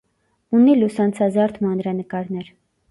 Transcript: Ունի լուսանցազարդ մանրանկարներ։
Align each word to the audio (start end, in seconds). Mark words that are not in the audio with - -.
Ունի 0.59 0.73
լուսանցազարդ 0.79 1.63
մանրանկարներ։ 1.67 2.53